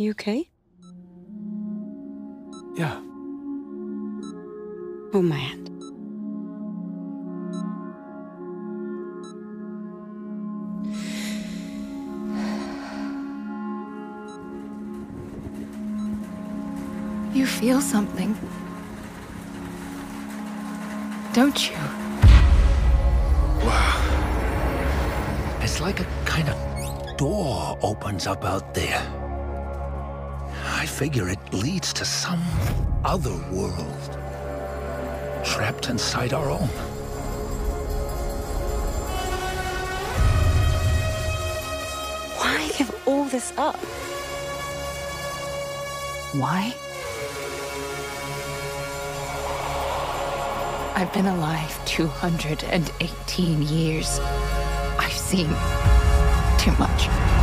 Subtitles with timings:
[0.00, 0.48] You okay?
[2.74, 2.96] Yeah.
[2.96, 3.02] Oh,
[5.12, 5.68] Hold my hand.
[17.34, 18.34] You feel something.
[21.34, 21.76] Don't you?
[23.66, 24.00] Wow.
[25.60, 26.56] It's like a kind of
[27.18, 29.29] door opens up out there.
[30.80, 32.42] I figure it leads to some
[33.04, 34.18] other world.
[35.44, 36.68] Trapped inside our own.
[42.38, 43.76] Why give all this up?
[46.40, 46.74] Why?
[50.96, 54.18] I've been alive 218 years.
[54.98, 55.48] I've seen
[56.58, 57.39] too much.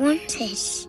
[0.00, 0.86] want it.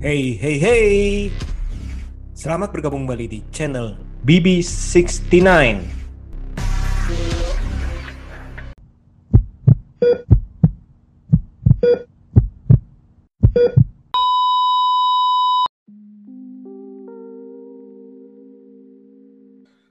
[0.00, 1.57] Hey, hey, hey!
[2.38, 5.42] Selamat bergabung kembali di channel BB69.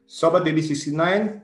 [0.08, 0.96] Sobat BB69,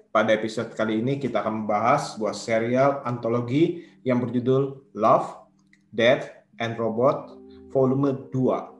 [0.08, 5.52] pada episode kali ini kita akan membahas sebuah serial antologi yang berjudul Love,
[5.92, 6.32] Death,
[6.64, 7.36] and Robot
[7.76, 8.73] Volume 2.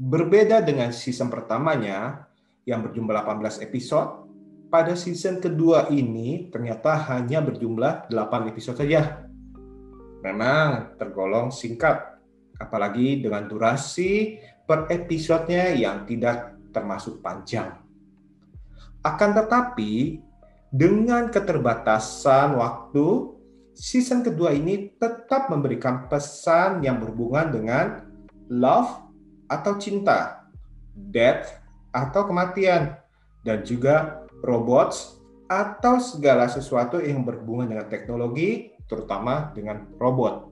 [0.00, 2.24] Berbeda dengan season pertamanya
[2.64, 4.32] yang berjumlah 18 episode,
[4.72, 9.28] pada season kedua ini ternyata hanya berjumlah 8 episode saja.
[10.24, 12.16] Memang tergolong singkat,
[12.56, 17.76] apalagi dengan durasi per episodenya yang tidak termasuk panjang.
[19.04, 20.16] Akan tetapi,
[20.72, 23.36] dengan keterbatasan waktu,
[23.76, 27.86] season kedua ini tetap memberikan pesan yang berhubungan dengan
[28.48, 29.09] love
[29.50, 30.46] atau cinta,
[30.94, 31.58] death
[31.90, 32.94] atau kematian,
[33.42, 35.18] dan juga robots
[35.50, 40.46] atau segala sesuatu yang berhubungan dengan teknologi, terutama dengan robot.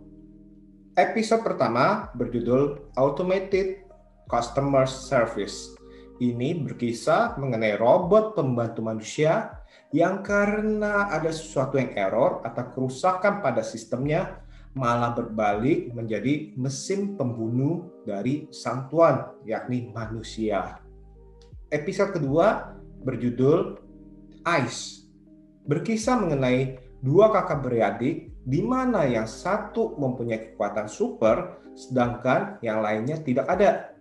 [0.99, 3.87] Episode pertama berjudul Automated
[4.27, 5.79] Customer Service
[6.19, 9.63] ini berkisah mengenai robot pembantu manusia
[9.95, 14.43] yang karena ada sesuatu yang error atau kerusakan pada sistemnya
[14.79, 20.79] malah berbalik menjadi mesin pembunuh dari sang tuan, yakni manusia.
[21.75, 23.83] Episode kedua berjudul
[24.63, 25.05] Ice.
[25.67, 33.21] Berkisah mengenai dua kakak beradik di mana yang satu mempunyai kekuatan super sedangkan yang lainnya
[33.21, 33.93] tidak ada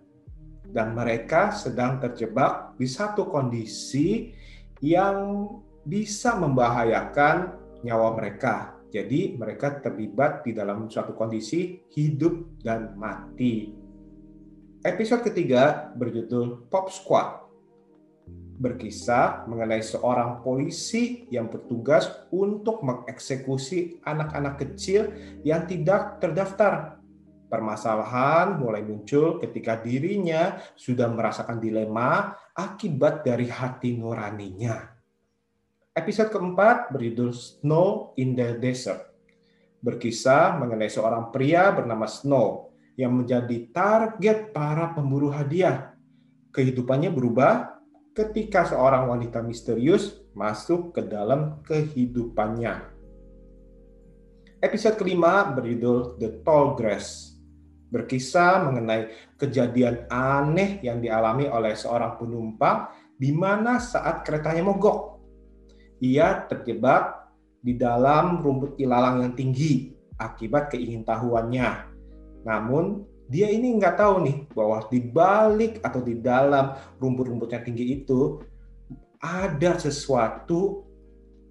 [0.72, 4.32] dan mereka sedang terjebak di satu kondisi
[4.80, 5.48] yang
[5.84, 8.77] bisa membahayakan nyawa mereka.
[8.88, 13.68] Jadi mereka terlibat di dalam suatu kondisi hidup dan mati.
[14.80, 17.44] Episode ketiga berjudul Pop Squad.
[18.58, 25.14] Berkisah mengenai seorang polisi yang bertugas untuk mengeksekusi anak-anak kecil
[25.46, 26.98] yang tidak terdaftar
[27.48, 34.97] Permasalahan mulai muncul ketika dirinya sudah merasakan dilema akibat dari hati nuraninya.
[35.98, 39.02] Episode keempat berjudul Snow in the Desert.
[39.82, 45.98] Berkisah mengenai seorang pria bernama Snow yang menjadi target para pemburu hadiah.
[46.54, 47.82] Kehidupannya berubah
[48.14, 52.78] ketika seorang wanita misterius masuk ke dalam kehidupannya.
[54.62, 57.34] Episode kelima berjudul The Tall Grass
[57.90, 62.86] berkisah mengenai kejadian aneh yang dialami oleh seorang penumpang
[63.18, 65.17] di mana saat keretanya mogok.
[65.98, 71.70] Ia terjebak di dalam rumput ilalang yang tinggi akibat keingintahuannya.
[72.46, 78.02] Namun, dia ini nggak tahu nih bahwa di balik atau di dalam rumput-rumput yang tinggi
[78.02, 78.40] itu
[79.20, 80.86] ada sesuatu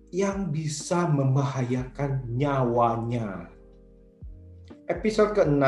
[0.10, 3.52] yang bisa membahayakan nyawanya.
[4.88, 5.68] Episode ke-6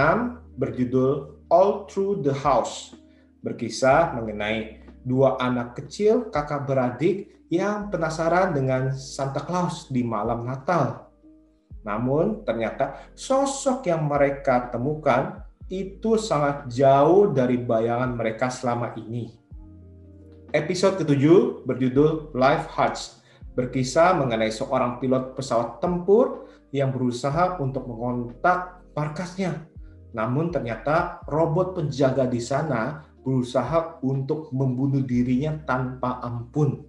[0.56, 2.96] berjudul All Through the House
[3.44, 11.10] berkisah mengenai dua anak kecil kakak beradik yang penasaran dengan Santa Claus di malam Natal.
[11.82, 19.34] Namun ternyata sosok yang mereka temukan itu sangat jauh dari bayangan mereka selama ini.
[20.50, 23.22] Episode ketujuh berjudul Life Hearts
[23.54, 29.66] berkisah mengenai seorang pilot pesawat tempur yang berusaha untuk mengontak markasnya.
[30.14, 36.82] Namun ternyata robot penjaga di sana berusaha untuk membunuh dirinya tanpa ampun.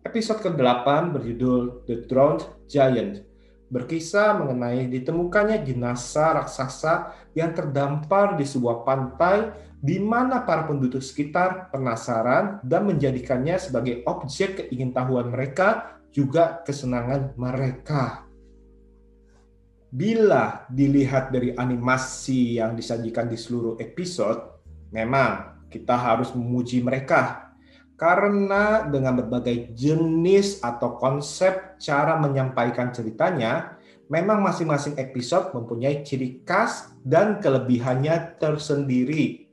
[0.00, 3.26] Episode ke-8 berjudul The Drowned Giant
[3.70, 11.70] berkisah mengenai ditemukannya jenazah raksasa yang terdampar di sebuah pantai di mana para penduduk sekitar
[11.70, 18.30] penasaran dan menjadikannya sebagai objek keingintahuan mereka juga kesenangan mereka
[19.90, 24.62] bila dilihat dari animasi yang disajikan di seluruh episode,
[24.94, 27.49] memang kita harus memuji mereka.
[28.00, 33.76] Karena dengan berbagai jenis atau konsep cara menyampaikan ceritanya,
[34.08, 39.52] memang masing-masing episode mempunyai ciri khas dan kelebihannya tersendiri.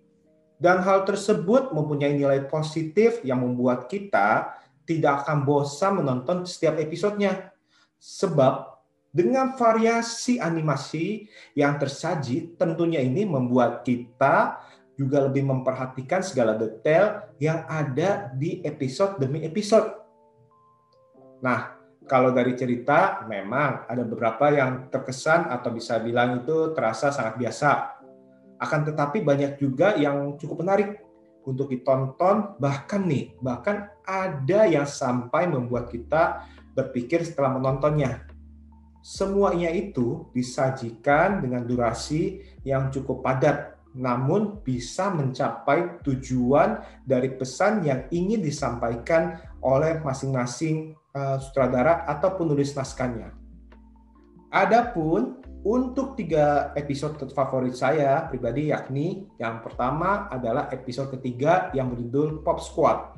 [0.56, 4.56] Dan hal tersebut mempunyai nilai positif yang membuat kita
[4.88, 7.52] tidak akan bosan menonton setiap episodenya.
[8.00, 8.80] Sebab
[9.12, 14.64] dengan variasi animasi yang tersaji, tentunya ini membuat kita
[14.98, 19.94] juga lebih memperhatikan segala detail yang ada di episode demi episode.
[21.46, 21.78] Nah,
[22.10, 27.70] kalau dari cerita memang ada beberapa yang terkesan atau bisa bilang itu terasa sangat biasa.
[28.58, 30.98] Akan tetapi banyak juga yang cukup menarik
[31.46, 36.42] untuk ditonton, bahkan nih, bahkan ada yang sampai membuat kita
[36.74, 38.28] berpikir setelah menontonnya
[39.08, 48.06] Semuanya itu disajikan dengan durasi yang cukup padat, namun bisa mencapai tujuan dari pesan yang
[48.14, 53.34] ingin disampaikan oleh masing-masing uh, sutradara atau penulis naskahnya.
[54.54, 62.46] Adapun untuk tiga episode favorit saya pribadi yakni yang pertama adalah episode ketiga yang berjudul
[62.46, 63.18] Pop Squad.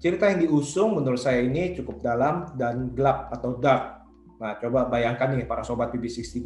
[0.00, 3.96] Cerita yang diusung menurut saya ini cukup dalam dan gelap atau dark
[4.36, 6.44] Nah, coba bayangkan nih para sobat BB69,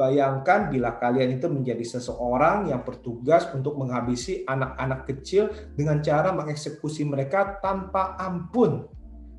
[0.00, 7.04] bayangkan bila kalian itu menjadi seseorang yang bertugas untuk menghabisi anak-anak kecil dengan cara mengeksekusi
[7.04, 8.88] mereka tanpa ampun.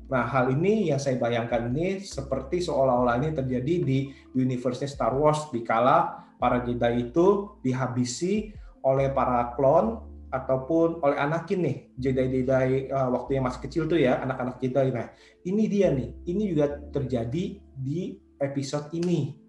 [0.06, 3.98] Nah, hal ini yang saya bayangkan ini seperti seolah-olah ini terjadi di
[4.38, 5.50] universe Star Wars.
[5.50, 8.54] Di kala para Jedi itu dihabisi
[8.86, 9.98] oleh para klon
[10.30, 14.94] ataupun oleh Anakin nih Jedi-Jedi uh, waktu yang masih kecil tuh ya anak-anak Jedi.
[14.94, 15.10] Nah
[15.42, 16.22] ini dia nih.
[16.22, 19.41] Ini juga terjadi di episode ini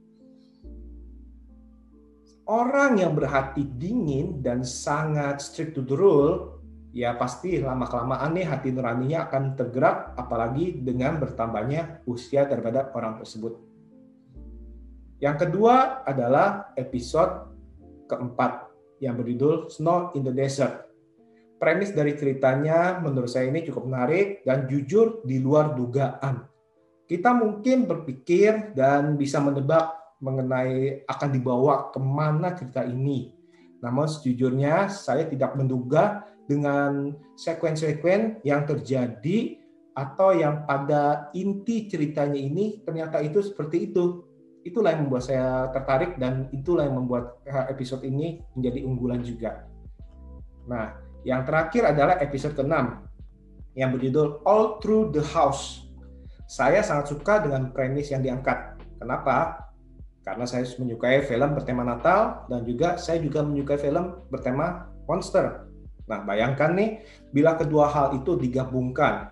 [2.53, 6.61] orang yang berhati dingin dan sangat strict to the rule
[6.93, 13.17] ya pasti lama kelamaan nih hati nuraninya akan tergerak apalagi dengan bertambahnya usia daripada orang
[13.17, 13.57] tersebut
[15.23, 17.47] yang kedua adalah episode
[18.11, 18.67] keempat
[18.99, 20.91] yang berjudul Snow in the Desert.
[21.55, 26.43] Premis dari ceritanya menurut saya ini cukup menarik dan jujur di luar dugaan.
[27.07, 33.35] Kita mungkin berpikir dan bisa menebak mengenai akan dibawa ke mana cerita ini.
[33.83, 39.59] Namun sejujurnya saya tidak menduga dengan sekuen-sekuen yang terjadi
[39.93, 44.25] atau yang pada inti ceritanya ini ternyata itu seperti itu
[44.63, 49.67] itulah yang membuat saya tertarik dan itulah yang membuat eh, episode ini menjadi unggulan juga.
[50.65, 50.95] Nah,
[51.27, 52.73] yang terakhir adalah episode ke-6
[53.75, 55.91] yang berjudul All Through the House.
[56.47, 58.79] Saya sangat suka dengan premis yang diangkat.
[59.03, 59.67] Kenapa?
[60.23, 65.67] Karena saya menyukai film bertema Natal dan juga saya juga menyukai film bertema monster.
[66.07, 67.03] Nah, bayangkan nih
[67.35, 69.31] bila kedua hal itu digabungkan.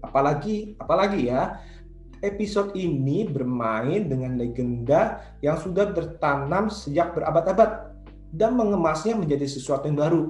[0.00, 1.58] Apalagi apalagi ya,
[2.22, 7.90] episode ini bermain dengan legenda yang sudah bertanam sejak berabad-abad
[8.30, 10.22] dan mengemasnya menjadi sesuatu yang baru.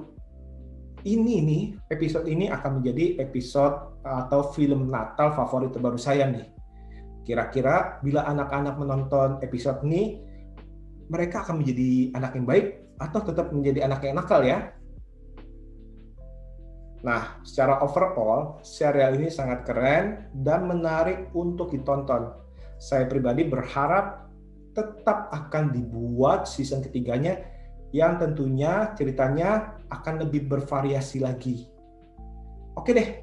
[1.01, 6.45] Ini nih, episode ini akan menjadi episode atau film Natal favorit terbaru saya nih.
[7.21, 10.21] Kira-kira bila anak-anak menonton episode ini,
[11.11, 14.73] mereka akan menjadi anak yang baik atau tetap menjadi anak yang nakal ya?
[17.01, 22.29] Nah, secara overall, serial ini sangat keren dan menarik untuk ditonton.
[22.77, 24.29] Saya pribadi berharap
[24.77, 27.41] tetap akan dibuat season ketiganya
[27.91, 31.67] yang tentunya ceritanya akan lebih bervariasi lagi.
[32.77, 33.19] Oke deh,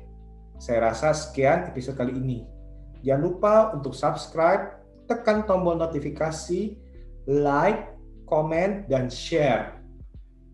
[0.60, 2.57] saya rasa sekian episode kali ini.
[3.02, 4.78] Jangan lupa untuk subscribe,
[5.08, 6.76] tekan tombol notifikasi,
[7.24, 7.96] like,
[8.28, 9.80] comment, dan share.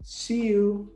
[0.05, 0.94] See you.